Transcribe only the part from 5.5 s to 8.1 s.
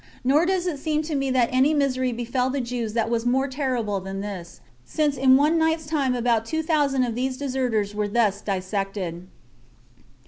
night's time about two thousand of these deserters were